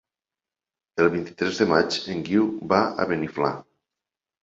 El 1.03 1.09
vint-i-tres 1.17 1.61
de 1.63 1.69
maig 1.73 2.01
en 2.17 2.27
Guiu 2.33 2.51
va 2.75 2.83
a 3.07 3.11
Beniflà. 3.15 3.57